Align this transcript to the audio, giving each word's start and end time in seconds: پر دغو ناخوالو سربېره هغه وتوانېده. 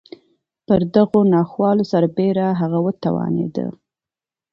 پر 0.65 0.81
دغو 0.95 1.21
ناخوالو 1.33 1.83
سربېره 1.91 2.47
هغه 2.61 2.79
وتوانېده. 2.85 3.67